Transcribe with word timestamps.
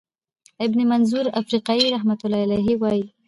ابن 0.65 0.79
منظور 0.91 1.25
افریقایی 1.41 1.85
رحمه 1.95 2.17
الله 2.25 2.63
وایی، 2.81 3.03